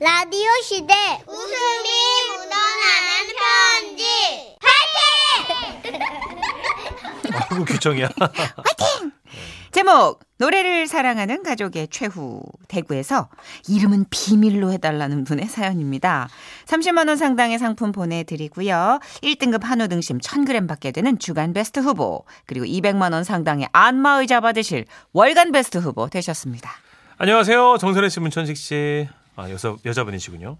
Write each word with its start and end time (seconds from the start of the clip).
라디오 0.00 0.48
시대 0.62 0.94
웃음이 1.26 1.88
묻어나는 2.30 3.28
편지 3.36 4.04
아이고 7.50 7.64
규정이야. 7.66 8.08
제목 9.72 10.20
노래를 10.38 10.86
사랑하는 10.86 11.42
가족의 11.42 11.88
최후 11.90 12.40
대구에서 12.68 13.28
이름은 13.68 14.06
비밀로 14.08 14.72
해달라는 14.72 15.24
분의 15.24 15.46
사연입니다. 15.48 16.30
30만 16.64 17.08
원 17.08 17.18
상당의 17.18 17.58
상품 17.58 17.92
보내드리고요. 17.92 19.00
1등급 19.22 19.64
한우 19.64 19.86
등심 19.88 20.18
1000g 20.18 20.66
받게 20.66 20.92
되는 20.92 21.18
주간 21.18 21.52
베스트 21.52 21.80
후보 21.80 22.24
그리고 22.46 22.64
200만 22.64 23.12
원 23.12 23.22
상당의 23.22 23.68
안마의자 23.72 24.40
받으실 24.40 24.86
월간 25.12 25.52
베스트 25.52 25.76
후보 25.76 26.08
되셨습니다. 26.08 26.70
안녕하세요. 27.18 27.76
정선혜 27.78 28.08
씨, 28.08 28.18
문천식 28.20 28.56
씨. 28.56 29.06
아, 29.40 29.50
여자, 29.50 29.74
여자분이시군요. 29.84 30.58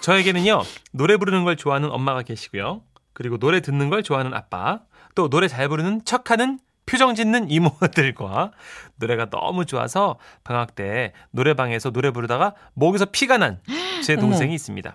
저에게는요, 0.00 0.62
노래 0.92 1.16
부르는 1.16 1.44
걸 1.44 1.56
좋아하는 1.56 1.90
엄마가 1.90 2.22
계시고요. 2.22 2.82
그리고 3.12 3.38
노래 3.38 3.60
듣는 3.60 3.90
걸 3.90 4.02
좋아하는 4.02 4.32
아빠. 4.34 4.80
또 5.14 5.28
노래 5.28 5.48
잘 5.48 5.68
부르는 5.68 6.04
척하는 6.04 6.58
표정 6.86 7.14
짓는 7.14 7.50
이모들과 7.50 8.52
노래가 8.96 9.28
너무 9.30 9.64
좋아서 9.66 10.18
방학 10.44 10.74
때 10.74 11.12
노래방에서 11.32 11.90
노래 11.90 12.10
부르다가 12.10 12.54
목에서 12.74 13.06
피가 13.06 13.38
난 13.38 13.60
제 14.04 14.14
동생이 14.16 14.54
있습니다. 14.54 14.94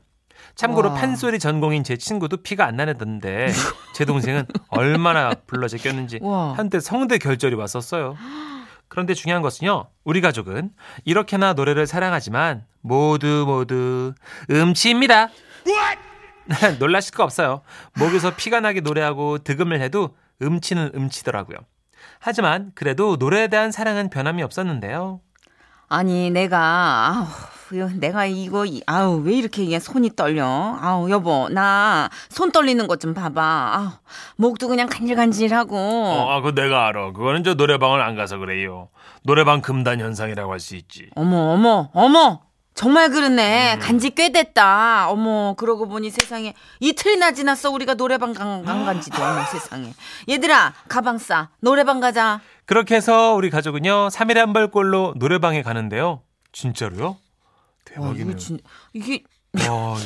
참고로 0.56 0.90
와. 0.90 0.96
판소리 0.96 1.38
전공인 1.40 1.84
제 1.84 1.98
친구도 1.98 2.38
피가 2.38 2.66
안 2.66 2.78
나던데 2.78 3.52
제 3.94 4.06
동생은 4.06 4.46
얼마나 4.70 5.34
불러 5.48 5.68
제꼈는지 5.68 6.20
와. 6.22 6.54
한때 6.54 6.80
성대 6.80 7.18
결절이 7.18 7.56
왔었어요. 7.56 8.16
그런데 8.92 9.14
중요한 9.14 9.42
것은요, 9.42 9.88
우리 10.04 10.20
가족은 10.20 10.72
이렇게나 11.06 11.54
노래를 11.54 11.88
사랑하지만 11.88 12.66
모두 12.82 13.46
모두 13.48 14.14
음치입니다. 14.50 15.30
놀라실 16.78 17.16
거 17.16 17.24
없어요. 17.24 17.62
목에서 17.98 18.36
피가 18.36 18.60
나게 18.60 18.82
노래하고 18.82 19.38
득음을 19.38 19.80
해도 19.80 20.18
음치는 20.42 20.92
음치더라고요. 20.94 21.60
하지만 22.20 22.74
그래도 22.76 23.16
노래에 23.16 23.48
대한 23.48 23.72
사랑은 23.72 24.10
변함이 24.10 24.44
없었는데요. 24.44 25.22
아니 25.88 26.30
내가 26.30 27.08
아우 27.08 27.28
이거 27.74 27.90
내가 27.96 28.26
이거 28.26 28.66
이- 28.66 28.82
아우 28.86 29.22
왜 29.24 29.34
이렇게 29.34 29.64
이게 29.64 29.80
손이 29.80 30.16
떨려 30.16 30.46
아우 30.82 31.10
여보 31.10 31.50
나 31.50 32.10
손 32.30 32.52
떨리는 32.52 32.86
것 32.88 32.98
좀 33.00 33.14
봐봐 33.14 33.42
아우 33.74 33.90
목도 34.38 34.68
그냥 34.68 34.88
간질간질하고 34.88 35.76
어, 35.78 36.30
아, 36.32 36.42
그거 36.42 36.52
내가 36.54 36.88
알아. 36.88 37.12
그거는 37.14 37.44
저 37.44 37.54
노래방을 37.56 38.02
안 38.02 38.16
가서 38.16 38.38
그래요. 38.38 38.90
노래방 39.24 39.62
금단 39.62 40.00
현상이라고 40.00 40.52
할 40.52 40.60
수 40.60 40.76
있지. 40.76 41.10
어머 41.16 41.54
어머 41.54 41.90
어머 41.94 42.42
정말 42.74 43.10
그러네 43.10 43.76
음. 43.76 43.80
간지 43.80 44.10
꽤 44.12 44.32
됐다 44.32 45.10
어머 45.10 45.56
그러고 45.58 45.88
보니 45.88 46.10
세상에 46.10 46.54
이틀이나 46.80 47.32
지났어 47.34 47.70
우리가 47.72 47.96
노래방 47.96 48.34
간, 48.34 48.64
간 48.64 48.86
간지도 48.86 49.22
어머 49.22 49.44
세상에 49.52 49.94
얘들아 50.30 50.74
가방 50.88 51.18
싸 51.18 51.50
노래방 51.60 52.00
가자 52.00 52.40
그렇게 52.66 52.96
해서 52.96 53.34
우리 53.34 53.50
가족은요, 53.50 54.08
3일에 54.08 54.36
한 54.38 54.54
벌꼴로 54.54 55.16
노래방에 55.18 55.62
가는데요. 55.62 56.22
진짜로요? 56.54 57.18
와, 57.98 58.14
대박이네요. 58.14 58.30
이거 58.32 58.38
진 58.38 58.60
이게 58.94 59.24
와, 59.70 59.98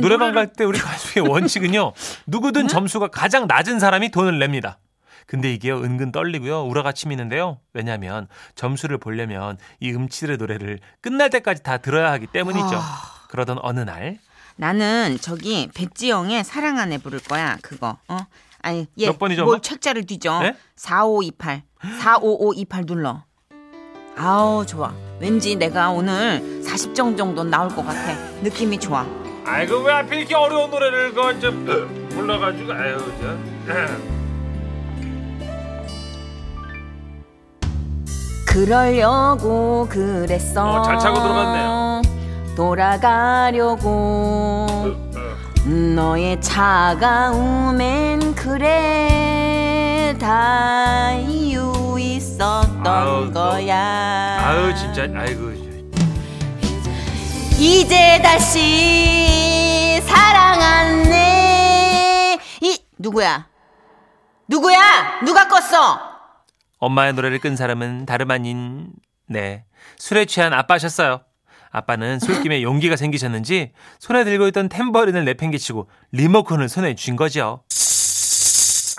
노래방 0.00 0.32
갈 0.34 0.52
때 0.52 0.64
우리 0.64 0.78
가족의 0.78 1.22
원칙은요. 1.28 1.92
누구든 2.26 2.68
점수가 2.68 3.08
가장 3.08 3.46
낮은 3.46 3.78
사람이 3.78 4.10
돈을 4.10 4.38
냅니다. 4.38 4.78
근데 5.26 5.52
이게요 5.54 5.78
은근 5.78 6.12
떨리고요 6.12 6.64
우라가 6.64 6.92
치미는데요 6.92 7.58
왜냐하면 7.72 8.28
점수를 8.56 8.98
보려면 8.98 9.56
이 9.80 9.90
음치들의 9.90 10.36
노래를 10.36 10.80
끝날 11.00 11.30
때까지 11.30 11.62
다 11.62 11.78
들어야 11.78 12.12
하기 12.12 12.26
때문이죠 12.26 12.76
아. 12.76 13.24
그러던 13.30 13.58
어느 13.62 13.80
날 13.80 14.18
나는 14.56 15.16
저기 15.22 15.70
백지영의 15.74 16.44
사랑 16.44 16.78
안에 16.78 16.98
부를 16.98 17.20
거야 17.20 17.56
그거 17.62 17.96
어 18.06 18.18
아니 18.60 18.86
얘 19.00 19.06
몇 19.06 19.18
번이죠, 19.18 19.44
뭘 19.44 19.54
엄마? 19.54 19.62
책자를 19.62 20.04
뒤져 20.04 20.40
네? 20.42 20.56
4528 20.76 21.62
45528 22.02 22.84
눌러 22.84 23.24
아우 24.16 24.64
좋아. 24.66 24.92
왠지 25.20 25.56
내가 25.56 25.90
오늘 25.90 26.40
40점 26.64 27.16
정도 27.16 27.42
나올 27.44 27.68
것 27.68 27.84
같아. 27.84 28.14
느낌이 28.42 28.78
좋아. 28.78 29.04
아이고 29.46 29.78
왜 29.78 29.92
하필 29.92 30.20
이렇게 30.20 30.34
어려운 30.34 30.70
노래를 30.70 31.12
그좀 31.14 32.08
불러가지고 32.10 32.72
아유 32.72 32.96
저. 33.20 33.36
그러려고 38.46 39.86
그랬어. 39.90 40.80
어, 40.80 40.82
잘 40.82 40.98
차고 40.98 41.20
들어갔네요. 41.20 42.02
돌아가려고. 42.56 43.84
너의 45.66 46.40
차가움엔 46.40 48.34
그래. 48.36 50.14
다 50.20 51.12
이유 51.14 51.96
있 51.98 52.20
었던 52.84 52.86
아우, 52.86 53.24
너- 53.32 53.50
거야. 53.50 54.38
아유 54.46 54.74
진짜. 54.76 55.02
아이고 55.14 55.52
이제 57.58 58.20
다시 58.22 60.00
사랑하네. 60.06 61.18
이 62.60 62.78
누구야? 62.98 63.46
누구야? 64.48 65.20
누가 65.24 65.48
껐어? 65.48 65.98
엄마의 66.78 67.14
노래를 67.14 67.38
끈 67.38 67.56
사람은 67.56 68.04
다름 68.04 68.30
아닌 68.30 68.90
네. 69.28 69.64
술에 69.96 70.26
취한 70.26 70.52
아빠셨어요. 70.52 71.22
아빠는 71.70 72.20
술김에 72.20 72.60
용기가 72.62 72.96
생기셨는지 72.96 73.72
손에 73.98 74.24
들고 74.24 74.46
있던 74.48 74.68
탬버린을 74.68 75.24
내팽개치고 75.24 75.88
리모컨을 76.12 76.68
손에 76.68 76.94
쥔 76.96 77.16
거죠. 77.16 77.62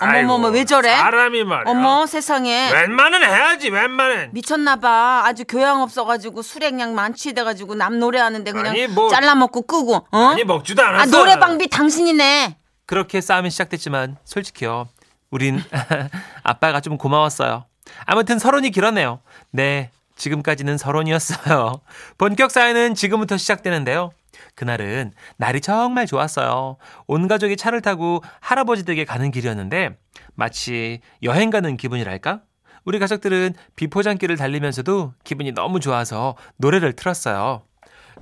어머머머 0.00 0.48
왜 0.48 0.64
저래 0.64 0.94
사람이 0.96 1.44
말이야. 1.44 1.70
어머 1.70 2.06
세상에 2.06 2.70
웬만은 2.72 3.22
해야지 3.22 3.70
웬만은. 3.70 4.30
미쳤나봐 4.32 5.22
아주 5.26 5.44
교양 5.48 5.82
없어가지고 5.82 6.42
그냥 6.60 6.94
만취돼가지고 6.94 7.74
남 7.74 7.98
노래하는데 7.98 8.50
그냥 8.52 8.66
아니, 8.72 8.86
뭐- 8.86 9.08
잘라먹고 9.10 9.62
끄고 9.62 10.06
어? 10.10 10.18
아니 10.28 10.44
먹지도 10.44 10.82
않았어. 10.82 11.02
아 11.02 11.06
노래방비 11.06 11.68
당신이네 11.68 12.56
그렇게 12.86 13.20
싸움이 13.20 13.50
시작됐지만 13.50 14.16
솔직히요. 14.24 14.88
우린 15.30 15.62
아빠가 16.44 16.80
좀 16.80 16.96
고마웠어요. 16.98 17.64
아무튼 18.04 18.38
서론이 18.38 18.70
길었네요. 18.70 19.20
네, 19.50 19.90
지금까지는 20.16 20.78
서론이었어요. 20.78 21.80
본격 22.18 22.50
사연은 22.50 22.94
지금부터 22.94 23.36
시작되는데요. 23.36 24.12
그날은 24.54 25.12
날이 25.36 25.60
정말 25.60 26.06
좋았어요. 26.06 26.76
온 27.06 27.28
가족이 27.28 27.56
차를 27.56 27.80
타고 27.82 28.22
할아버지 28.40 28.84
댁에 28.84 29.04
가는 29.04 29.30
길이었는데 29.30 29.96
마치 30.34 31.00
여행 31.22 31.50
가는 31.50 31.76
기분이랄까? 31.76 32.40
우리 32.84 32.98
가족들은 32.98 33.54
비포장길을 33.74 34.36
달리면서도 34.36 35.12
기분이 35.24 35.52
너무 35.52 35.80
좋아서 35.80 36.36
노래를 36.56 36.92
틀었어요. 36.94 37.62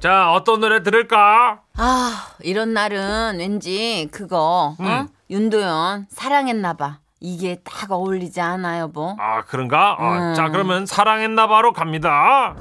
자, 0.00 0.32
어떤 0.32 0.60
노래 0.60 0.82
들을까? 0.82 1.60
아 1.76 2.28
이런 2.42 2.72
날은 2.72 3.38
왠지 3.38 4.08
그거 4.10 4.74
어? 4.78 4.82
음. 4.82 5.08
윤도현 5.30 6.06
사랑했나봐 6.10 6.98
이게 7.20 7.56
딱 7.64 7.90
어울리지 7.92 8.40
않아 8.40 8.80
여보 8.80 9.16
아, 9.18 9.42
그런가? 9.44 9.94
어, 9.98 10.12
음. 10.30 10.34
자, 10.34 10.48
그러면 10.50 10.84
사랑했나봐로 10.86 11.72
갑니다. 11.72 12.56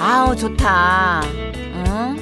아우 0.00 0.34
좋다 0.36 1.20
응? 1.24 1.61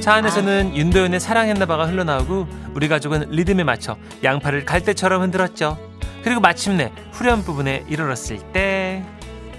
차 0.01 0.15
안에서는 0.15 0.75
윤도현의 0.77 1.21
사랑했나봐가 1.21 1.87
흘러나오고 1.87 2.49
우리 2.75 2.89
가족은 2.89 3.27
리듬에 3.31 3.65
맞춰 3.65 3.97
양팔을 4.25 4.65
갈대처럼 4.65 5.21
흔들었죠. 5.23 5.77
그리고 6.25 6.41
마침내 6.41 6.91
후렴 7.13 7.43
부분에 7.45 7.85
이르렀을 7.89 8.39
때 8.53 9.05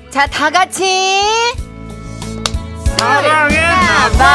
자, 0.10 0.26
다 0.28 0.50
같이 0.50 1.22
사랑했나봐 2.98 4.32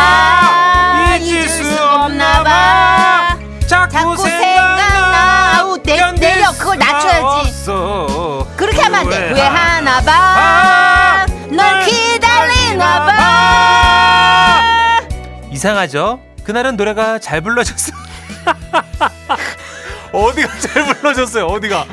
잊을 1.20 1.48
수 1.48 1.82
없나봐 1.82 3.38
자꾸 3.66 4.16
생각나. 4.16 5.58
아우, 5.58 5.76
내- 5.82 5.96
내려. 6.12 6.52
그걸 6.52 6.78
낮춰야지. 6.78 7.64
그렇게 8.56 8.80
하면 8.80 9.00
안 9.00 9.08
돼. 9.10 9.32
왜 9.34 9.40
하나 9.40 10.00
봐. 10.00 10.35
이상하죠? 15.66 16.20
그날은 16.44 16.76
노래가 16.76 17.18
잘 17.18 17.40
불러졌어. 17.40 17.92
어디가 20.12 20.58
잘 20.60 20.84
불러졌어요? 20.94 21.46
어디가? 21.46 21.86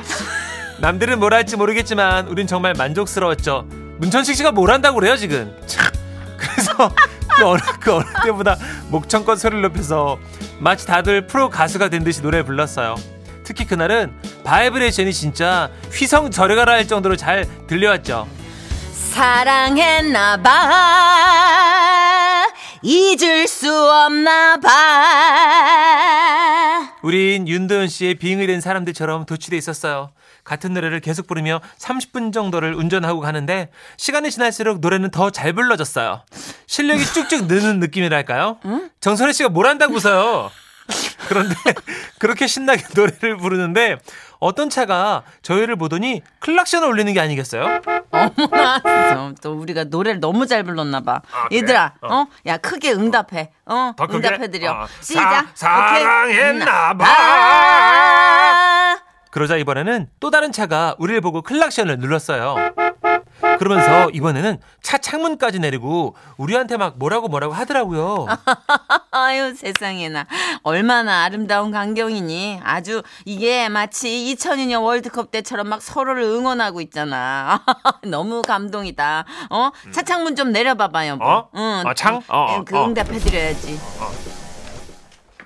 남들은 0.79 1.19
뭘 1.19 1.33
할지 1.33 1.55
모르겠지만 1.57 2.27
우린 2.27 2.45
정말 2.45 2.73
만족스러웠죠. 2.75 3.65
문천식 3.97 4.35
씨가 4.35 4.51
뭘 4.51 4.69
한다고 4.69 4.99
그래요 4.99 5.17
지금? 5.17 5.57
참. 5.65 5.91
그래서 6.37 6.91
그 7.35 7.45
어느 7.47 7.61
그 7.79 7.95
어느 7.95 8.03
때보다 8.23 8.57
목청껏 8.89 9.39
소리를 9.39 9.63
높여서 9.63 10.19
마치 10.59 10.85
다들 10.85 11.25
프로 11.25 11.49
가수가 11.49 11.89
된 11.89 12.03
듯이 12.03 12.21
노래를 12.21 12.45
불렀어요. 12.45 12.95
특히 13.43 13.65
그날은 13.65 14.13
바이브레이션이 14.43 15.11
진짜 15.13 15.71
휘성 15.91 16.29
저리 16.29 16.54
가라 16.54 16.73
할 16.73 16.87
정도로 16.87 17.15
잘 17.15 17.47
들려왔죠. 17.65 18.27
사랑했나 18.93 20.37
봐. 20.43 21.32
잊을 22.83 23.47
수 23.47 23.73
없나 23.73 24.57
봐. 24.57 24.69
우린 27.01 27.47
윤도현 27.47 27.87
씨의 27.87 28.15
빙의 28.15 28.45
된 28.47 28.59
사람들처럼 28.59 29.25
도취돼 29.25 29.55
있었어요. 29.57 30.11
같은 30.43 30.73
노래를 30.73 30.99
계속 30.99 31.25
부르며 31.27 31.61
30분 31.79 32.33
정도를 32.33 32.73
운전하고 32.75 33.21
가는데 33.21 33.69
시간이 33.95 34.29
지날수록 34.31 34.79
노래는 34.81 35.11
더 35.11 35.29
잘 35.31 35.53
불러졌어요. 35.53 36.23
실력이 36.67 37.05
쭉쭉 37.05 37.45
느는 37.47 37.79
느낌이랄까요? 37.79 38.59
정선혜 38.99 39.31
씨가 39.31 39.47
뭘 39.49 39.67
한다고 39.67 39.95
웃어요. 39.95 40.51
그런데 41.29 41.55
그렇게 42.19 42.45
신나게 42.47 42.83
노래를 42.93 43.37
부르는데 43.37 43.97
어떤 44.43 44.69
차가 44.69 45.23
저희를 45.41 45.75
보더니 45.77 46.21
클락션을 46.39 46.87
울리는 46.87 47.11
게 47.13 47.19
아니겠어요? 47.19 47.81
어머나, 48.11 48.81
또, 49.15 49.35
또 49.41 49.53
우리가 49.53 49.85
노래를 49.85 50.19
너무 50.19 50.45
잘 50.47 50.63
불렀나 50.63 50.99
봐. 51.01 51.21
아, 51.31 51.47
그래? 51.47 51.57
얘들아, 51.59 51.93
어. 52.01 52.13
어, 52.13 52.27
야 52.45 52.57
크게 52.57 52.91
응답해. 52.91 53.51
어, 53.65 53.93
더 53.97 54.07
크게? 54.07 54.17
응답해드려. 54.27 54.71
어. 54.71 54.87
시작. 55.01 55.47
사- 55.55 55.87
오케이. 55.91 56.03
사랑했나 56.03 56.97
봐. 56.97 57.05
아. 57.07 58.97
그러자 59.31 59.57
이번에는 59.57 60.07
또 60.19 60.29
다른 60.29 60.51
차가 60.51 60.95
우리를 60.99 61.19
보고 61.21 61.41
클락션을 61.41 61.97
눌렀어요. 61.97 62.55
그러면서 63.57 64.09
이번에는 64.11 64.59
차 64.81 64.97
창문까지 64.97 65.59
내리고 65.59 66.15
우리한테 66.37 66.77
막 66.77 66.97
뭐라고 66.97 67.27
뭐라고 67.29 67.53
하더라고요. 67.53 68.27
아유 69.13 69.53
세상에나. 69.55 70.25
얼마나 70.63 71.23
아름다운 71.23 71.71
광경이니. 71.71 72.61
아주 72.63 73.03
이게 73.25 73.69
마치 73.69 74.09
2002년 74.35 74.81
월드컵 74.83 75.29
때처럼 75.29 75.69
막 75.69 75.81
서로를 75.81 76.23
응원하고 76.23 76.81
있잖아. 76.81 77.63
너무 78.03 78.41
감동이다. 78.41 79.25
어? 79.51 79.69
차창문 79.91 80.35
좀 80.35 80.51
내려봐봐 80.51 81.07
여보 81.07 81.23
어? 81.23 81.49
응. 81.55 81.83
아, 81.85 81.93
창? 81.93 82.15
어, 82.27 82.55
어, 82.57 82.63
그 82.65 82.75
어. 82.77 82.85
응답해드려야지 82.87 83.79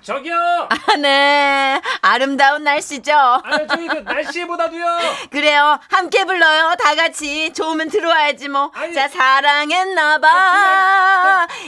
저기요. 0.08 0.68
아, 0.70 0.96
네 0.96 1.80
아름다운 2.00 2.64
날씨죠 2.64 3.12
아, 3.12 3.42
저기 3.68 3.86
그 3.88 3.96
날씨보다도요. 3.98 4.86
그래요 5.30 5.78
함께 5.90 6.24
불러요 6.24 6.74
다 6.82 6.94
같이 6.94 7.52
좋으면 7.52 7.90
들어와야지 7.90 8.48
뭐 8.48 8.70
아니. 8.74 8.94
자 8.94 9.06
사랑했나봐 9.06 10.26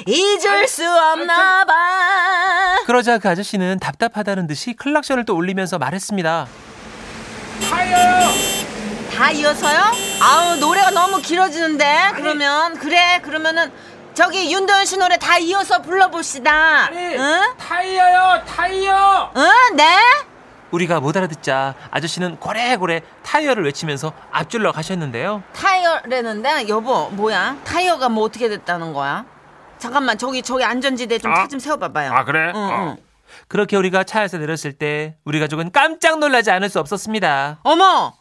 잊을 0.07 0.67
수 0.67 0.89
없나봐 0.91 2.85
그러자 2.87 3.19
그 3.19 3.29
아저씨는 3.29 3.79
답답하다는 3.79 4.47
듯이 4.47 4.73
클락션을 4.73 5.27
또 5.27 5.35
울리면서 5.37 5.77
말했습니다. 5.79 6.47
다 9.15 9.31
이어서요? 9.31 9.81
아우 10.23 10.57
노래가 10.57 10.91
너무 10.93 11.21
길어지는데 11.21 12.13
그러면 12.15 12.79
그래 12.79 13.21
그러면은 13.23 13.71
저기 14.21 14.53
윤도현 14.53 14.85
씨 14.85 14.99
노래 14.99 15.17
다 15.17 15.39
이어서 15.39 15.81
불러봅시다 15.81 16.91
응? 16.93 17.55
타이어요, 17.57 18.45
타이어. 18.45 19.33
응? 19.35 19.77
네? 19.77 19.97
우리가 20.73 21.01
못 21.01 21.17
알아듣자 21.17 21.75
아저씨는 21.91 22.37
고래고래 22.37 23.01
타이어를 23.23 23.65
외치면서 23.65 24.13
앞줄러 24.31 24.73
가셨는데요. 24.73 25.43
타이어라는데 25.55 26.69
여보 26.69 27.09
뭐야 27.13 27.57
타이어가 27.65 28.11
뭐 28.11 28.25
어떻게 28.25 28.51
됐다는 28.51 28.93
거야? 28.93 29.25
잠깐만 29.79 30.19
저기 30.19 30.43
저기 30.43 30.65
안전지대 30.65 31.19
좀 31.19 31.35
차좀 31.35 31.59
세워봐봐요 31.59 32.13
아, 32.13 32.25
그래? 32.25 32.53
응, 32.55 32.61
어. 32.61 32.71
응. 32.91 32.97
그렇게 33.49 33.79
우리가 33.79 34.05
차에서 34.05 34.37
내렸을 34.37 34.75
때 34.75 35.17
우리 35.25 35.41
가족은 35.41 35.73
깜짝 35.73 36.19
놀라지 36.19 36.51
않을 36.51 36.69
수 36.69 36.79
없었습니다. 36.79 37.61
어머 37.63 38.13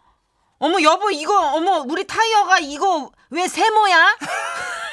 어머 0.59 0.81
여보 0.81 1.11
이거 1.11 1.55
어머 1.55 1.83
우리 1.85 2.07
타이어가 2.07 2.59
이거 2.59 3.11
왜 3.31 3.49
세모야? 3.49 4.15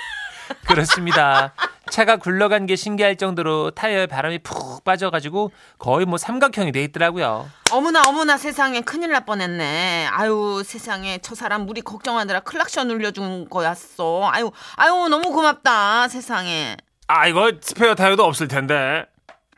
그렇습니다. 0.66 1.52
차가 1.90 2.16
굴러간 2.16 2.66
게 2.66 2.74
신기할 2.74 3.16
정도로 3.16 3.70
타이어에 3.70 4.06
바람이 4.06 4.40
푹 4.40 4.82
빠져가지고 4.84 5.52
거의 5.78 6.04
뭐 6.04 6.18
삼각형이 6.18 6.72
돼 6.72 6.82
있더라고요. 6.84 7.48
어머나 7.72 8.02
어머나 8.06 8.36
세상에 8.36 8.80
큰일 8.80 9.12
날 9.12 9.24
뻔했네. 9.24 10.08
아유 10.10 10.62
세상에 10.64 11.18
저 11.22 11.34
사람 11.34 11.68
우리 11.68 11.80
걱정하느라 11.82 12.40
클락션 12.40 12.90
울려준 12.90 13.48
거였어. 13.48 14.28
아유 14.32 14.50
아유 14.76 15.08
너무 15.08 15.30
고맙다 15.30 16.08
세상에. 16.08 16.76
아 17.06 17.28
이거 17.28 17.52
스페어 17.60 17.94
타이어도 17.94 18.24
없을 18.24 18.48
텐데. 18.48 19.06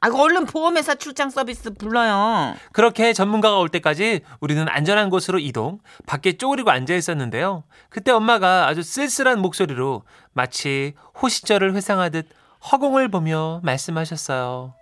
아이고 0.01 0.23
얼른 0.23 0.47
보험회사 0.47 0.95
출장 0.95 1.29
서비스 1.29 1.75
불러요. 1.75 2.55
그렇게 2.73 3.13
전문가가 3.13 3.59
올 3.59 3.69
때까지 3.69 4.21
우리는 4.41 4.69
안전한 4.69 5.11
곳으로 5.11 5.39
이동, 5.41 5.81
밖에 6.07 6.37
쪼그리고 6.37 6.71
앉아 6.71 6.95
있었는데요. 6.95 7.65
그때 7.89 8.13
엄마가 8.13 8.69
아주 8.69 8.83
쓸쓸한 8.83 9.41
목소리로 9.41 10.05
마치 10.33 10.95
호시절을 11.21 11.75
회상하듯 11.75 12.29
허공을 12.71 13.09
보며 13.11 13.61
말씀하셨어요. 13.65 14.75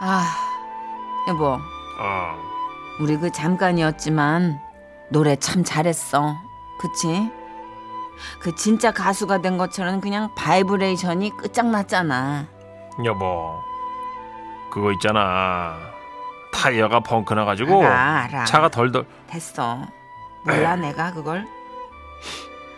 아 0.00 0.24
여보 1.28 1.46
어. 1.46 1.58
우리 3.00 3.16
그 3.16 3.30
잠깐이었지만 3.30 4.58
노래 5.10 5.36
참 5.36 5.62
잘했어. 5.64 6.36
그치? 6.80 7.30
그 8.40 8.54
진짜 8.56 8.92
가수가 8.92 9.42
된 9.42 9.58
것처럼 9.58 10.00
그냥 10.00 10.34
바이브레이션이 10.34 11.36
끝장났잖아. 11.36 12.46
여보, 13.04 13.60
그거 14.78 14.92
있잖아. 14.92 15.76
타이어가 16.52 17.00
펑크 17.00 17.34
나가지고 17.34 17.84
알아, 17.84 18.20
알아. 18.22 18.44
차가 18.44 18.68
덜덜. 18.68 19.04
됐어. 19.26 19.82
몰라 20.44 20.76
내가 20.76 21.12
그걸. 21.12 21.46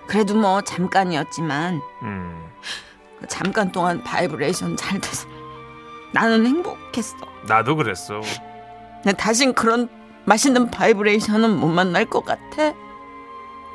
그래도 0.07 0.35
뭐 0.35 0.61
잠깐이었지만 0.63 1.81
음, 2.03 2.51
그 3.21 3.27
잠깐 3.29 3.71
동안 3.71 4.03
바이브레이션 4.03 4.77
잘 4.77 4.99
돼서 5.01 5.29
나는 6.13 6.47
행복했어. 6.47 7.17
나도 7.47 7.77
그랬어. 7.77 8.21
나 9.05 9.13
다신 9.13 9.53
그런 9.55 9.89
맛있는 10.25 10.71
바이브레이션은 10.71 11.51
못 11.59 11.69
만날 11.69 12.07
것 12.07 12.25
같아. 12.25 12.73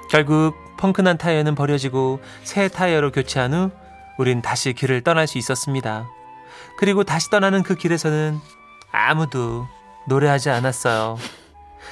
결국 0.09 0.55
펑크난 0.77 1.17
타이어는 1.17 1.53
버려지고 1.55 2.19
새 2.43 2.67
타이어로 2.67 3.11
교체한 3.11 3.53
후 3.53 3.71
우린 4.17 4.41
다시 4.41 4.73
길을 4.73 5.01
떠날 5.01 5.27
수 5.27 5.37
있었습니다. 5.37 6.07
그리고 6.77 7.03
다시 7.03 7.29
떠나는 7.29 7.63
그 7.63 7.75
길에서는 7.75 8.39
아무도 8.91 9.67
노래하지 10.07 10.49
않았어요. 10.49 11.17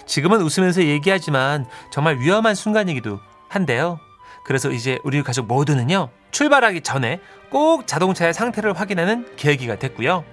지금은 0.05 0.41
웃으면서 0.41 0.83
얘기하지만 0.83 1.65
정말 1.91 2.19
위험한 2.19 2.55
순간이기도 2.55 3.19
한데요. 3.49 3.99
그래서 4.43 4.71
이제 4.71 4.99
우리 5.03 5.21
가족 5.23 5.47
모두는요. 5.47 6.09
출발하기 6.31 6.81
전에 6.81 7.19
꼭 7.49 7.87
자동차의 7.87 8.33
상태를 8.33 8.73
확인하는 8.73 9.27
계기가 9.37 9.77
됐고요. 9.77 10.25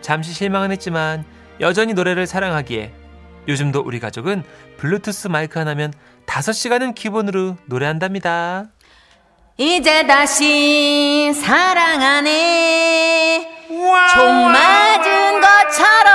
잠시 0.00 0.32
실망은 0.32 0.72
했지만 0.72 1.24
여전히 1.60 1.94
노래를 1.94 2.26
사랑하기에 2.26 2.92
요즘도 3.46 3.82
우리 3.84 4.00
가족은 4.00 4.42
블루투스 4.78 5.28
마이크 5.28 5.58
하나면 5.58 5.92
5시간은 6.26 6.94
기본으로 6.94 7.56
노래한답니다. 7.66 8.66
이제 9.58 10.06
다시 10.06 11.32
사랑하네. 11.34 12.72
총 14.14 14.52
맞은 14.52 15.40
것처럼. 15.40 16.12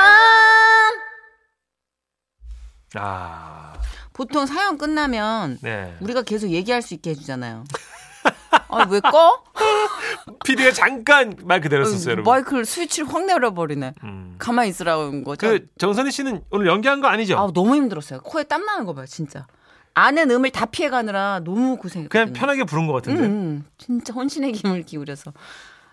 아, 2.95 3.73
보통 4.13 4.45
사연 4.45 4.77
끝나면 4.77 5.59
네. 5.61 5.95
우리가 5.99 6.23
계속 6.23 6.49
얘기할 6.49 6.81
수 6.81 6.93
있게 6.93 7.11
해주잖아요. 7.11 7.63
아, 8.69 8.85
왜 8.89 8.99
꺼? 8.99 9.43
PD가 10.45 10.71
잠깐 10.71 11.35
말 11.43 11.61
그대로 11.61 11.85
썼어요, 11.85 12.11
여러분. 12.13 12.31
마이크를 12.31 12.65
스위치를 12.65 13.13
확 13.13 13.25
내려버리네. 13.25 13.93
음. 14.03 14.35
가만히 14.37 14.69
있으라는 14.69 15.23
거죠. 15.23 15.47
그 15.47 15.67
정선희 15.77 16.11
씨는 16.11 16.43
오늘 16.49 16.67
연기한 16.67 17.01
거 17.01 17.07
아니죠? 17.07 17.37
아, 17.37 17.51
너무 17.53 17.75
힘들었어요. 17.75 18.21
코에 18.21 18.43
땀 18.43 18.65
나는 18.65 18.85
거 18.85 18.93
봐요, 18.93 19.05
진짜. 19.05 19.45
아는 19.93 20.29
음을 20.29 20.51
다 20.51 20.65
피해가느라 20.65 21.41
너무 21.43 21.77
고생했거든요. 21.77 22.09
그냥 22.09 22.33
편하게 22.33 22.63
부른 22.65 22.85
것 22.87 22.93
같은데. 22.93 23.23
음, 23.23 23.25
음, 23.25 23.65
진짜 23.77 24.13
혼신의 24.13 24.53
힘을 24.53 24.83
기울여서 24.83 25.33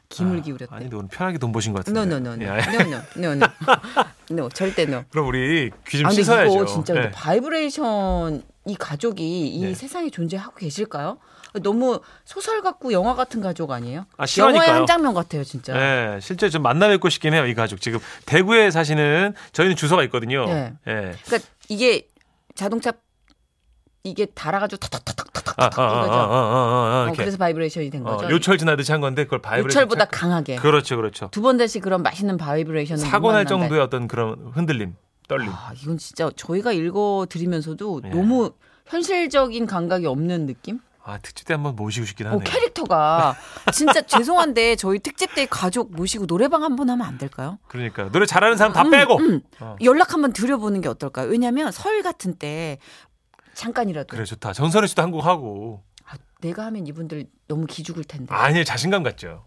김을 0.08 0.42
기울였대. 0.42 0.74
아니, 0.74 0.86
오늘 0.92 1.08
편하게 1.08 1.38
돈 1.38 1.52
버신 1.52 1.72
것 1.72 1.84
같은데. 1.84 2.04
no 2.04 2.14
no 2.14 2.24
no 2.24 2.34
no 2.34 2.44
예. 2.44 2.48
no 3.16 3.34
no 3.34 3.46
no 4.30 4.36
no 4.36 4.42
no 4.42 4.48
절대 4.50 4.84
no. 4.86 5.02
그럼 5.10 5.28
우리 5.28 5.70
귀좀 5.88 6.06
아 6.06 6.10
씻어야죠. 6.10 6.54
이거 6.54 6.66
진짜 6.66 6.94
예. 6.96 7.10
바이브레이션 7.10 8.42
이 8.66 8.76
가족이 8.76 9.48
이 9.48 9.60
네. 9.60 9.74
세상에 9.74 10.10
존재하고 10.10 10.54
계실까요? 10.56 11.18
너무 11.62 12.00
소설 12.24 12.62
같고 12.62 12.92
영화 12.92 13.14
같은 13.14 13.40
가족 13.40 13.70
아니에요? 13.70 14.06
아. 14.16 14.24
영화의 14.38 14.70
한 14.70 14.86
장면 14.86 15.14
같아요, 15.14 15.44
진짜. 15.44 15.74
예, 15.76 16.18
실제 16.20 16.48
좀 16.48 16.62
만나 16.62 16.88
뵙고 16.88 17.08
싶긴 17.10 17.32
해요, 17.32 17.46
이 17.46 17.54
가족. 17.54 17.80
지금 17.80 18.00
대구에 18.26 18.72
사시는 18.72 19.34
저희는 19.52 19.76
주소가 19.76 20.02
있거든요. 20.04 20.46
네. 20.46 20.72
예. 20.88 21.14
그러니까 21.24 21.38
이게 21.68 22.08
자동차 22.56 22.92
이게 24.06 24.26
달아가지고 24.26 24.78
탁탁탁탁탁탁 24.80 25.58
아, 25.58 25.64
아, 25.64 25.82
아, 25.82 26.00
아, 26.02 26.04
이거죠. 26.04 26.12
아, 26.12 26.16
아, 26.16 27.06
아, 27.06 27.08
어. 27.08 27.12
그래서 27.16 27.38
바이브레이션이 27.38 27.88
된 27.88 28.06
어, 28.06 28.16
거죠. 28.18 28.30
요철 28.30 28.58
지나듯이 28.58 28.92
한 28.92 29.00
건데 29.00 29.24
그걸 29.24 29.40
바이브레이션. 29.40 29.80
요철보다 29.82 30.04
차- 30.04 30.10
강하게. 30.10 30.56
그렇죠, 30.56 30.96
그렇죠. 30.96 31.28
두 31.32 31.40
번 31.40 31.56
다시 31.56 31.80
그런 31.80 32.02
맛있는 32.02 32.36
바이브레이션은 32.36 33.02
사고 33.02 33.28
못 33.28 33.32
날. 33.32 33.46
정도의 33.46 33.80
어떤 33.80 34.06
그런 34.06 34.50
흔들림, 34.52 34.94
떨림. 35.26 35.48
아, 35.50 35.72
이건 35.82 35.96
진짜 35.96 36.30
저희가 36.36 36.72
읽어 36.72 37.26
드리면서도 37.30 38.02
예. 38.04 38.08
너무 38.10 38.52
현실적인 38.86 39.64
감각이 39.66 40.04
없는 40.06 40.44
느낌? 40.46 40.80
아, 41.02 41.18
특집 41.18 41.46
때 41.46 41.54
한번 41.54 41.74
모시고 41.74 42.04
싶긴 42.04 42.26
어, 42.26 42.30
하네요. 42.30 42.44
캐릭터가 42.44 43.36
진짜 43.72 44.02
죄송한데 44.04 44.76
저희 44.76 44.98
특집 44.98 45.34
때 45.34 45.46
가족 45.46 45.92
모시고 45.94 46.26
노래방 46.26 46.62
한번 46.62 46.90
하면 46.90 47.06
안 47.06 47.16
될까요? 47.16 47.58
그러니까 47.68 48.10
노래 48.10 48.26
잘하는 48.26 48.58
사람 48.58 48.74
다 48.74 48.82
음, 48.82 48.90
빼고. 48.90 49.16
음. 49.18 49.40
어. 49.60 49.76
연락 49.82 50.12
한번 50.12 50.34
드려보는 50.34 50.82
게 50.82 50.88
어떨까요? 50.90 51.28
왜냐면 51.30 51.72
설 51.72 52.02
같은 52.02 52.34
때 52.34 52.78
잠깐이라도 53.54 54.06
그래 54.08 54.24
좋다. 54.24 54.52
정선우 54.52 54.86
씨도 54.86 55.02
한 55.02 55.10
곡 55.10 55.24
하고. 55.24 55.82
아, 56.06 56.14
내가 56.40 56.66
하면 56.66 56.86
이분들 56.86 57.26
너무 57.48 57.66
기죽을 57.66 58.04
텐데 58.04 58.32
아니 58.34 58.64
자신감 58.64 59.02
갖죠. 59.02 59.46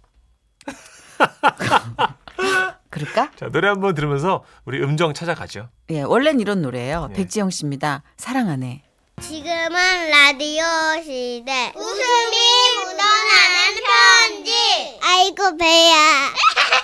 그럴까? 2.89 3.31
자 3.35 3.49
노래 3.49 3.67
한번 3.67 3.93
들으면서 3.95 4.43
우리 4.65 4.81
음정 4.81 5.13
찾아가죠. 5.13 5.69
예, 5.91 6.01
원래는 6.01 6.39
이런 6.39 6.61
노래예요. 6.61 7.09
예. 7.11 7.15
백지영 7.15 7.49
씨입니다. 7.51 8.03
사랑하네. 8.17 8.83
지금은 9.21 10.09
라디오 10.09 10.63
시대. 11.03 11.71
웃음이 11.75 12.37
묻어나는 12.85 13.83
편지. 13.87 14.51
아이고, 15.03 15.57
배야. 15.57 15.95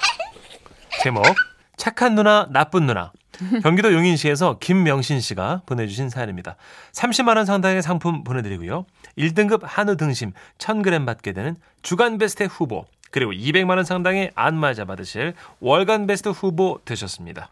제목 1.04 1.24
착한 1.78 2.16
누나 2.16 2.48
나쁜 2.52 2.86
누나 2.88 3.12
경기도 3.62 3.94
용인시에서 3.94 4.58
김명신 4.60 5.20
씨가 5.20 5.64
보내주신 5.66 6.10
사연입니다. 6.10 6.56
30만 6.94 7.38
원 7.38 7.46
상당의 7.46 7.82
상품 7.82 8.24
보내드리고요. 8.24 8.86
1등급 9.18 9.62
한우 9.64 9.98
등심 9.98 10.32
1000g 10.58 11.06
받게 11.06 11.34
되는 11.34 11.56
주간 11.82 12.18
베스트 12.18 12.44
후보 12.44 12.86
그리고 13.12 13.32
200만 13.32 13.76
원 13.78 13.84
상당의 13.86 14.32
안마의자 14.36 14.86
받으실 14.86 15.34
월간 15.60 16.08
베스트 16.08 16.30
후보 16.30 16.80
되셨습니다. 16.84 17.50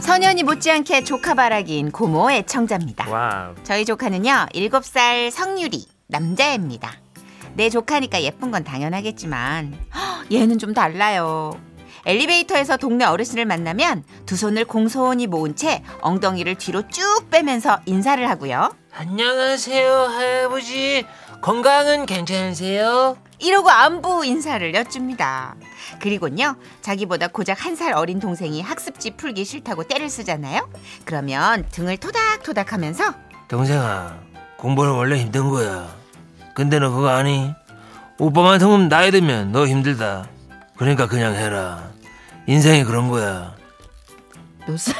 선희 0.00 0.25
언니 0.25 0.42
못지않게 0.44 1.04
조카 1.04 1.34
바라기인 1.34 1.90
고모 1.90 2.30
애청자입니다. 2.30 3.08
wow. 3.10 3.54
저희 3.64 3.84
조카는요, 3.84 4.46
7살 4.54 5.30
성유리, 5.30 5.86
남자애입니다. 6.06 6.92
내 7.54 7.70
조카니까 7.70 8.22
예쁜 8.22 8.50
건 8.50 8.62
당연하겠지만, 8.62 9.76
헉, 9.94 10.32
얘는 10.32 10.58
좀 10.58 10.74
달라요. 10.74 11.58
엘리베이터에서 12.06 12.76
동네 12.76 13.04
어르신을 13.04 13.44
만나면 13.46 14.04
두 14.26 14.36
손을 14.36 14.64
공손히 14.64 15.26
모은 15.26 15.56
채 15.56 15.82
엉덩이를 16.02 16.54
뒤로 16.54 16.86
쭉 16.88 17.28
빼면서 17.30 17.80
인사를 17.84 18.28
하고요. 18.30 18.70
안녕하세요 18.94 19.92
할아버지 19.92 21.04
건강은 21.42 22.06
괜찮으세요? 22.06 23.16
이러고 23.40 23.68
안부 23.68 24.24
인사를 24.24 24.72
여쭙니다. 24.74 25.56
그리고요, 26.00 26.56
자기보다 26.80 27.28
고작 27.28 27.64
한 27.66 27.76
살 27.76 27.92
어린 27.92 28.20
동생이 28.20 28.62
학습지 28.62 29.10
풀기 29.16 29.44
싫다고 29.44 29.82
때를 29.84 30.08
쓰잖아요? 30.08 30.70
그러면 31.04 31.66
등을 31.72 31.98
토닥토닥 31.98 32.72
하면서 32.72 33.12
동생아, 33.48 34.16
공부는 34.56 34.92
원래 34.92 35.18
힘든 35.18 35.50
거야. 35.50 35.86
근데 36.54 36.78
너 36.78 36.88
그거 36.90 37.08
아니? 37.08 37.52
오빠만큼은 38.18 38.88
나이 38.88 39.10
들면 39.10 39.52
너 39.52 39.66
힘들다. 39.66 40.26
그러니까 40.76 41.06
그냥 41.06 41.34
해라. 41.34 41.90
인생이 42.46 42.84
그런 42.84 43.08
거야. 43.08 43.54
몇 44.66 44.78
살? 44.78 44.94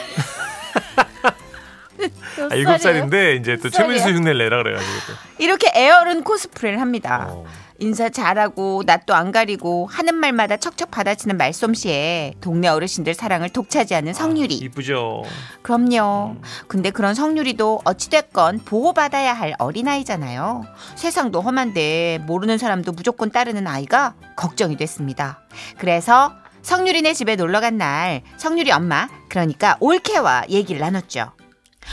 몇 2.37 2.53
아, 2.53 2.55
일곱 2.55 2.79
살이에요? 2.79 2.79
살인데 2.79 3.37
이제 3.37 3.57
또? 3.57 3.71
최민수 3.71 4.09
흉내를 4.11 4.38
내라 4.38 4.62
그래가지고 4.62 4.93
또. 5.07 5.12
이렇게 5.43 5.71
에어른 5.75 6.23
코스프레를 6.25 6.81
합니다. 6.81 7.26
어. 7.31 7.45
인사 7.79 8.09
잘하고 8.09 8.85
낯도 8.87 9.15
안 9.15 9.33
가리고 9.33 9.87
하는 9.87 10.15
말마다 10.15 10.57
척척 10.57 10.91
받아치는 10.91 11.37
말솜씨에 11.37 12.35
동네 12.41 12.69
어르신들 12.69 13.12
사랑을 13.12 13.50
독차지하는 13.50 14.15
성유리. 14.15 14.55
이쁘죠. 14.55 15.25
그럼요. 15.61 16.37
근데 16.69 16.91
그런 16.91 17.15
성유리도 17.15 17.83
어찌됐건 17.85 18.61
보호받아야 18.65 19.35
할 19.35 19.55
어린아이잖아요. 19.59 20.65
세상도 20.95 21.43
험한데 21.43 22.21
모르는 22.26 22.57
사람도 22.57 22.93
무조건 22.93 23.31
따르는 23.31 23.67
아이가 23.67 24.15
걱정이 24.37 24.76
됐습니다. 24.79 25.41
그래서 25.76 26.33
성유리네 26.70 27.14
집에 27.14 27.37
놀러 27.37 27.61
간 27.61 27.76
날 27.78 28.23
성유리 28.38 28.73
엄마 28.73 29.06
그러니까 29.28 29.76
올케와 29.78 30.44
얘기를 30.49 30.80
나눴죠. 30.80 31.30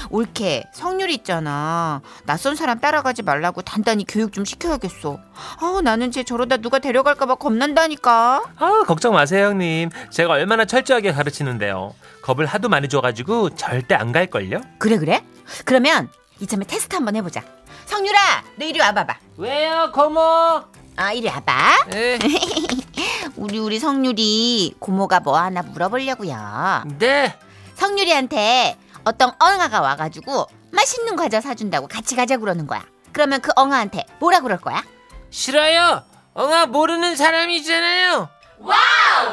올케 0.10 0.64
성유리 0.74 1.14
있잖아. 1.14 2.02
낯선 2.26 2.56
사람 2.56 2.80
따라가지 2.80 3.22
말라고 3.22 3.62
단단히 3.62 4.04
교육 4.08 4.34
좀 4.34 4.46
시켜야겠어. 4.46 5.20
아 5.60 5.82
나는 5.84 6.10
쟤 6.10 6.24
저러다 6.24 6.58
누가 6.58 6.80
데려갈까봐 6.80 7.36
겁난다니까. 7.36 8.44
아 8.58 8.84
걱정 8.88 9.14
마세요 9.14 9.48
형님. 9.50 9.90
제가 10.10 10.34
얼마나 10.34 10.66
철저하게 10.66 11.12
가르치는데요. 11.12 11.94
겁을 12.24 12.48
하도 12.48 12.68
많이 12.68 12.90
줘가지고 12.90 13.52
절대 13.52 13.94
안 13.94 14.12
갈걸요? 14.12 14.60
그래 14.80 14.98
그래? 14.98 15.24
그러면 15.66 16.10
이참에 16.40 16.66
테스트 16.66 16.96
한번 16.96 17.16
해보자. 17.16 17.44
성유라 17.86 18.18
너 18.58 18.66
이리 18.66 18.80
와봐봐. 18.80 19.18
왜요, 19.38 19.92
고모? 19.94 20.64
아 20.96 21.12
이리 21.12 21.28
와봐. 21.28 21.86
네. 21.90 22.20
우리 23.36 23.58
우리 23.58 23.80
성유리 23.80 24.76
고모가 24.80 25.22
뭐 25.22 25.38
하나 25.38 25.62
물어보려고요. 25.64 26.84
네. 27.00 27.36
성유리한테 27.76 28.78
어떤 29.04 29.32
엉아가 29.40 29.82
와가지고 29.82 30.48
맛있는 30.72 31.16
과자 31.16 31.42
사준다고 31.42 31.88
같이 31.88 32.16
가자 32.16 32.38
그러는 32.38 32.68
거야. 32.68 32.86
그러면 33.12 33.42
그 33.42 33.52
엉아한테 33.56 34.06
뭐라 34.20 34.40
그럴 34.42 34.60
거야? 34.60 34.84
싫어요. 35.30 36.04
엉아 36.36 36.68
모르는 36.68 37.16
사람이잖아요. 37.16 38.30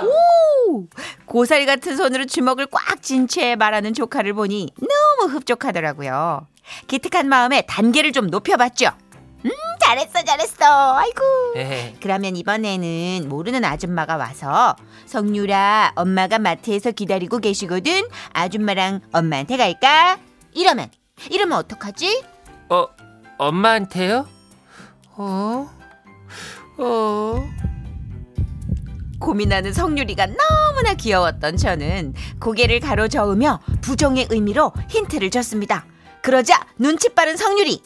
오! 0.02 0.86
고사리 1.26 1.64
같은 1.66 1.96
손으로 1.96 2.26
주먹을 2.26 2.66
꽉 2.66 3.00
쥔 3.02 3.28
채 3.28 3.54
말하는 3.56 3.94
조카를 3.94 4.34
보니 4.34 4.70
너무 4.76 5.32
흡족하더라고요. 5.32 6.46
기특한 6.86 7.28
마음에 7.28 7.62
단계를 7.62 8.12
좀 8.12 8.26
높여봤죠. 8.28 8.90
음, 9.44 9.50
잘했어, 9.80 10.22
잘했어. 10.22 10.96
아이고. 10.96 11.22
네. 11.54 11.96
그러면 12.02 12.36
이번에는 12.36 13.28
모르는 13.28 13.64
아줌마가 13.64 14.16
와서 14.16 14.76
성유라 15.06 15.92
엄마가 15.96 16.38
마트에서 16.38 16.90
기다리고 16.90 17.38
계시거든 17.38 18.06
아줌마랑 18.32 19.00
엄마한테 19.12 19.56
갈까? 19.56 20.18
이러면 20.52 20.90
이러면 21.30 21.58
어떡하지? 21.58 22.24
어, 22.68 22.86
엄마한테요? 23.38 24.26
어? 25.16 25.70
어? 26.78 27.50
고민하는 29.18 29.72
성유리가 29.72 30.26
너무나 30.26 30.94
귀여웠던 30.94 31.56
저는 31.58 32.14
고개를 32.40 32.80
가로저으며 32.80 33.60
부정의 33.82 34.28
의미로 34.30 34.72
힌트를 34.88 35.30
줬습니다. 35.30 35.84
그러자 36.22 36.66
눈치 36.78 37.10
빠른 37.10 37.36
성유리 37.36 37.82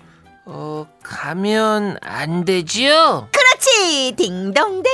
어, 0.46 0.86
가면 1.02 1.96
안 2.02 2.44
되지요? 2.44 3.28
그렇지. 3.32 4.12
딩동댕. 4.16 4.84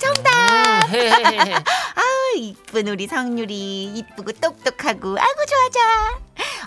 정답. 0.00 0.88
헤헤헤. 0.88 1.54
아우 1.94 2.36
이쁜 2.36 2.88
우리 2.88 3.06
성유리. 3.06 3.84
이쁘고 3.96 4.32
똑똑하고 4.32 5.16
아이고 5.18 5.44
좋아 5.46 5.68
좋아 5.72 6.18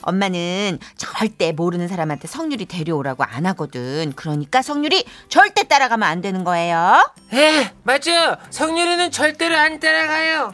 엄마는 0.01 0.79
절대 0.95 1.51
모르는 1.51 1.87
사람한테 1.87 2.27
성유리 2.27 2.65
데려오라고 2.65 3.23
안 3.23 3.45
하거든. 3.47 4.13
그러니까 4.15 4.61
성유리 4.61 5.05
절대 5.27 5.63
따라가면 5.67 6.07
안 6.07 6.21
되는 6.21 6.43
거예요. 6.43 7.11
예, 7.33 7.73
맞아요. 7.83 8.37
성유리는 8.49 9.11
절대로 9.11 9.57
안 9.57 9.79
따라가요. 9.79 10.53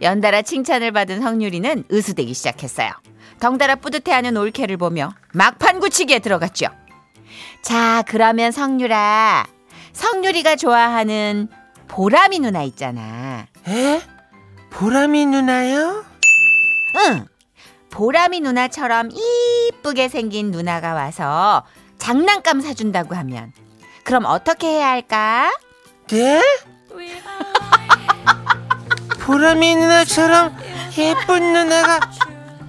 연달아 0.00 0.42
칭찬을 0.42 0.92
받은 0.92 1.20
성유리는 1.20 1.84
으스대기 1.92 2.32
시작했어요. 2.32 2.92
덩달아 3.40 3.76
뿌듯해하는 3.76 4.36
올케를 4.36 4.76
보며 4.76 5.12
막판 5.32 5.80
굳히기에 5.80 6.20
들어갔죠 6.20 6.68
자 7.62 8.02
그러면 8.06 8.52
성유라 8.52 9.46
성유리가 9.92 10.56
좋아하는 10.56 11.48
보람이 11.88 12.40
누나 12.40 12.62
있잖아 12.62 13.46
에? 13.68 14.02
보람이 14.70 15.26
누나요? 15.26 16.04
응. 17.06 17.26
보람이 17.90 18.40
누나처럼 18.40 19.10
이쁘게 19.12 20.08
생긴 20.08 20.50
누나가 20.50 20.94
와서 20.94 21.64
장난감 21.98 22.60
사준다고 22.60 23.14
하면 23.14 23.52
그럼 24.02 24.24
어떻게 24.26 24.66
해야 24.66 24.88
할까? 24.88 25.56
네? 26.08 26.42
보람이 29.20 29.76
누나처럼 29.76 30.56
예쁜 30.98 31.52
누나가 31.52 32.00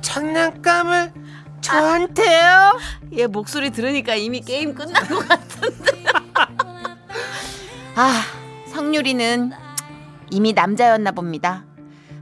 장난감을 0.01 1.11
저한테요? 1.61 2.79
얘 3.17 3.27
목소리 3.27 3.69
들으니까 3.69 4.15
이미 4.15 4.41
게임 4.41 4.73
끝난 4.73 5.07
것 5.07 5.27
같은데. 5.27 6.03
아, 7.95 8.21
성유리는 8.67 9.51
이미 10.31 10.53
남자였나 10.53 11.11
봅니다. 11.11 11.63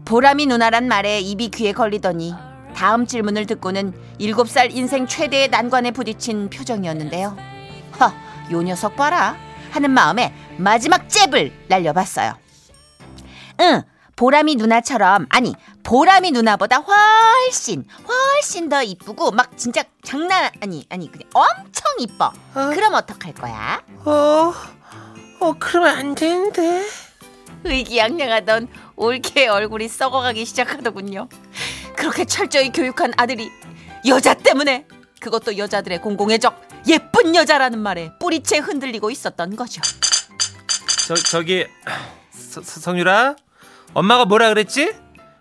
보람이 0.05 0.45
누나란 0.45 0.87
말에 0.87 1.19
입이 1.21 1.49
귀에 1.49 1.71
걸리더니 1.71 2.35
다음 2.75 3.07
질문을 3.07 3.45
듣고는 3.47 3.93
일곱 4.19 4.49
살 4.49 4.71
인생 4.71 5.07
최대의 5.07 5.49
난관에 5.49 5.91
부딪힌 5.91 6.49
표정이었는데요. 6.49 7.35
허, 7.99 8.13
요 8.51 8.61
녀석 8.61 8.95
봐라. 8.95 9.35
하는 9.71 9.89
마음에 9.89 10.33
마지막 10.57 11.09
잽을 11.09 11.51
날려봤어요. 11.67 12.33
응, 13.61 13.81
보람이 14.15 14.55
누나처럼, 14.55 15.25
아니, 15.29 15.55
보람이 15.83 16.31
누나보다 16.31 16.77
훨씬 16.77 17.85
훨씬 18.07 18.69
더 18.69 18.81
이쁘고 18.81 19.31
막 19.31 19.57
진짜 19.57 19.83
장난 20.03 20.49
아니 20.61 20.85
아니 20.89 21.11
그냥 21.11 21.29
엄청 21.33 21.83
이뻐. 21.99 22.31
그럼 22.53 22.93
어떡할 22.93 23.33
거야? 23.33 23.81
어, 24.05 24.53
어, 25.39 25.53
그러면 25.59 25.95
안 25.97 26.15
되는데. 26.15 26.85
의기양양하던 27.65 28.67
올케 28.97 29.47
얼굴이 29.47 29.87
썩어가기 29.87 30.43
시작하더군요. 30.45 31.29
그렇게 31.95 32.25
철저히 32.25 32.71
교육한 32.71 33.13
아들이 33.15 33.49
여자 34.05 34.33
때문에 34.33 34.85
그것도 35.21 35.57
여자들의 35.57 36.01
공공의 36.01 36.39
적 36.39 36.61
예쁜 36.87 37.33
여자라는 37.35 37.79
말에 37.79 38.11
뿌리채 38.19 38.57
흔들리고 38.57 39.09
있었던 39.11 39.55
거죠. 39.55 39.81
저, 41.07 41.15
저기 41.15 41.65
서- 42.31 42.61
서- 42.61 42.79
성유라 42.81 43.35
엄마가 43.93 44.25
뭐라 44.25 44.49
그랬지? 44.49 44.93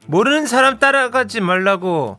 모르는 0.06 0.46
사람 0.46 0.78
따라가지 0.78 1.40
말라고 1.40 2.18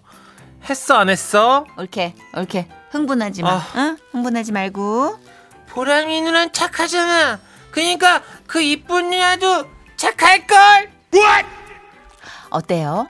했어 0.70 0.96
안 0.96 1.10
했어? 1.10 1.66
올케 1.78 2.16
올케 2.38 2.68
흥분하지 2.92 3.42
마. 3.44 3.54
아. 3.56 3.68
응? 3.76 3.98
흥분하지 4.12 4.52
말고. 4.52 5.18
보람이 5.70 6.22
누나는 6.22 6.54
착하잖아. 6.54 7.40
그러니까 7.72 8.22
그 8.46 8.62
이쁜 8.62 9.10
누나도 9.10 9.66
착할걸. 9.96 10.92
어때요? 12.52 13.08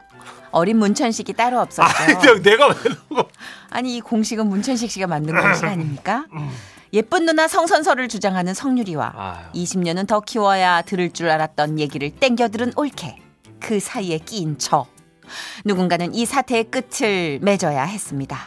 어린 0.52 0.78
문천식이 0.78 1.34
따로 1.34 1.60
없었죠. 1.60 1.84
아, 1.86 2.36
내가 2.42 2.68
왜 2.68 2.74
그러고 2.76 3.30
아니 3.70 3.98
이 3.98 4.02
공식은 4.02 4.48
문천식 4.48 4.90
씨가 4.90 5.08
만든 5.08 5.36
공식 5.40 5.66
아닙니까? 5.66 6.26
예쁜 6.94 7.26
누나 7.26 7.48
성선설을 7.48 8.08
주장하는 8.08 8.54
성유리와 8.54 9.14
아유. 9.16 9.46
20년은 9.54 10.08
더 10.08 10.22
키워야 10.22 10.84
들을 10.84 11.12
줄 11.12 11.30
알았던 11.30 11.80
얘기를 11.80 12.10
땡겨 12.12 12.50
들은 12.50 12.72
올케. 12.78 13.18
그 13.64 13.80
사이에 13.80 14.18
끼인 14.20 14.58
저. 14.60 14.86
누군가는 15.64 16.14
이 16.14 16.26
사태의 16.26 16.66
끝을 16.66 17.40
맺어야 17.42 17.84
했습니다. 17.84 18.38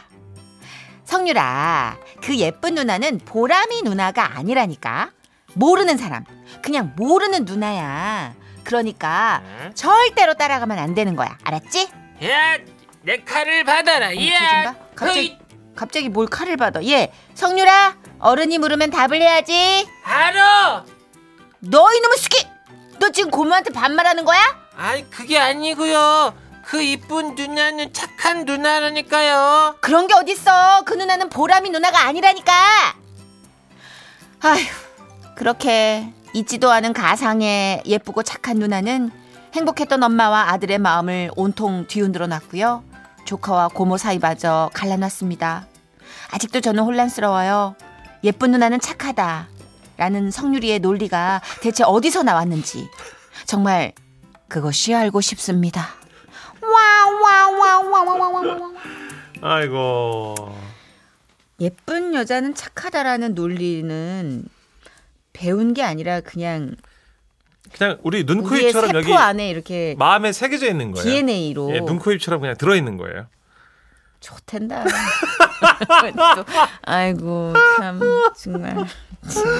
성유라, 1.05 1.97
그 2.21 2.37
예쁜 2.37 2.75
누나는 2.75 3.19
보람이 3.25 3.81
누나가 3.81 4.37
아니라니까. 4.37 5.11
모르는 5.55 5.97
사람, 5.97 6.23
그냥 6.61 6.93
모르는 6.95 7.45
누나야. 7.45 8.35
그러니까 8.63 9.41
절대로 9.73 10.35
따라가면 10.35 10.77
안 10.77 10.93
되는 10.93 11.15
거야. 11.15 11.35
알았지? 11.43 11.89
야, 12.25 12.57
내 13.01 13.17
칼을 13.23 13.63
받아라. 13.63 14.09
어, 14.09 14.27
야, 14.27 14.63
봐. 14.65 14.75
갑자기 14.95 15.37
갑자기 15.75 16.09
뭘 16.09 16.27
칼을 16.27 16.57
받아? 16.57 16.83
예, 16.83 17.11
성유라 17.33 17.95
어른이 18.19 18.57
물으면 18.59 18.91
답을 18.91 19.19
해야지. 19.21 19.87
알아. 20.03 20.85
너 21.59 21.91
이놈의 21.91 22.17
수기, 22.17 22.45
너 22.99 23.09
지금 23.09 23.31
고모한테 23.31 23.71
반말하는 23.71 24.25
거야? 24.25 24.66
아니 24.77 25.09
그게 25.09 25.39
아니고요. 25.39 26.35
그 26.63 26.81
이쁜 26.81 27.33
누나는 27.33 27.93
착한 27.93 28.45
누나라니까요. 28.45 29.77
그런 29.81 30.05
게 30.05 30.13
어딨어? 30.13 30.83
그 30.85 30.93
누나는 30.93 31.29
보람이 31.29 31.71
누나가 31.71 32.05
아니라니까. 32.05 32.53
아휴, 34.41 34.59
그렇게 35.35 36.13
잊지도 36.33 36.69
않은 36.71 36.93
가상의 36.93 37.81
예쁘고 37.87 38.21
착한 38.21 38.57
누나는 38.57 39.09
행복했던 39.55 40.03
엄마와 40.03 40.51
아들의 40.51 40.77
마음을 40.77 41.31
온통 41.35 41.87
뒤흔들어 41.87 42.27
놨고요. 42.27 42.83
조카와 43.25 43.69
고모 43.69 43.97
사이마저 43.97 44.69
갈라놨습니다. 44.73 45.65
아직도 46.31 46.61
저는 46.61 46.83
혼란스러워요. 46.83 47.75
예쁜 48.23 48.51
누나는 48.51 48.79
착하다. 48.79 49.47
라는 49.97 50.29
성유리의 50.29 50.79
논리가 50.79 51.41
대체 51.61 51.83
어디서 51.83 52.21
나왔는지 52.21 52.87
정말 53.47 53.93
그것이 54.47 54.93
알고 54.95 55.21
싶습니다. 55.21 55.87
아이고. 59.41 60.35
예쁜 61.59 62.13
여자는 62.13 62.53
착하다라는 62.55 63.33
논리는 63.33 64.43
배운 65.33 65.73
게 65.73 65.83
아니라 65.83 66.21
그냥 66.21 66.75
그냥 67.73 67.97
우리 68.03 68.23
눈코입처럼 68.23 68.93
여기 68.93 69.13
안에 69.13 69.49
이렇게 69.49 69.95
마음에 69.97 70.31
새겨져 70.31 70.67
있는 70.67 70.91
거예요. 70.91 71.03
DNA로 71.03 71.75
예, 71.75 71.79
눈코입처럼 71.81 72.41
그냥 72.41 72.55
들어 72.57 72.75
있는 72.75 72.97
거예요. 72.97 73.27
좋텐다. 74.19 74.83
아이고 76.83 77.53
참 77.77 77.99
정말 78.37 78.85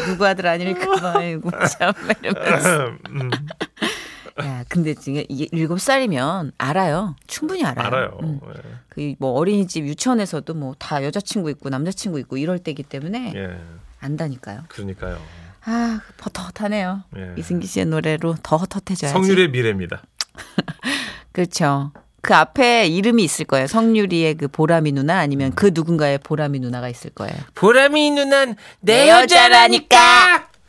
누구 0.05 0.25
아들 0.25 0.47
아닐까 0.47 1.15
아이고 1.15 1.51
참 1.77 1.93
이러면서. 2.23 2.85
음. 3.09 3.29
근데 4.69 4.93
지금 4.93 5.23
이게 5.29 5.47
일곱 5.51 5.79
살이면 5.79 6.51
알아요 6.57 7.15
충분히 7.27 7.63
알아요. 7.63 7.87
알아요. 7.87 8.17
음. 8.23 8.39
예. 8.97 9.15
그뭐 9.19 9.31
어린이집 9.31 9.85
유치원에서도 9.85 10.53
뭐 10.53 10.75
다 10.79 11.03
여자친구 11.03 11.49
있고 11.51 11.69
남자친구 11.69 12.19
있고 12.21 12.37
이럴 12.37 12.59
때기 12.59 12.83
때문에 12.83 13.33
예, 13.35 13.57
안다니까요. 13.99 14.63
그러니까요. 14.67 15.17
아 15.65 15.99
헛헛하네요. 16.23 17.03
예. 17.17 17.33
이승기 17.37 17.67
씨의 17.67 17.85
노래로 17.87 18.35
더 18.43 18.57
헛헛해져야지. 18.57 19.11
성률의 19.13 19.49
미래입니다. 19.49 20.01
그렇죠. 21.31 21.91
그 22.21 22.35
앞에 22.35 22.87
이름이 22.87 23.23
있을 23.23 23.45
거예요. 23.45 23.67
성유리의 23.67 24.35
그 24.35 24.47
보람이 24.49 24.91
누나 24.91 25.19
아니면 25.19 25.53
그 25.55 25.71
누군가의 25.73 26.17
보람이 26.19 26.59
누나가 26.59 26.89
있을 26.89 27.11
거예요. 27.11 27.33
보람이 27.55 28.11
누나는 28.11 28.55
내내 28.81 29.09
여자라니까. 29.09 29.21
여자라니까. 29.23 30.46